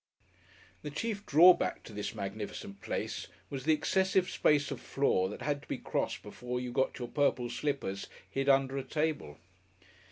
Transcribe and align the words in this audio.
The 0.81 0.89
chief 0.89 1.27
drawback 1.27 1.83
to 1.83 1.93
this 1.93 2.15
magnificent 2.15 2.81
place 2.81 3.27
was 3.51 3.65
the 3.65 3.73
excessive 3.73 4.31
space 4.31 4.71
of 4.71 4.81
floor 4.81 5.29
that 5.29 5.43
had 5.43 5.61
to 5.61 5.67
be 5.67 5.77
crossed 5.77 6.23
before 6.23 6.59
you 6.59 6.71
got 6.71 6.97
your 6.97 7.07
purple 7.07 7.51
slippers 7.51 8.07
hid 8.27 8.47
in 8.47 8.53
under 8.55 8.79
a 8.79 8.83
table. 8.83 9.37